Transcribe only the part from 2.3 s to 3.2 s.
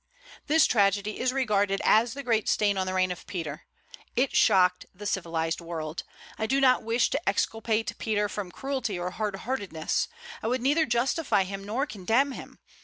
stain on the reign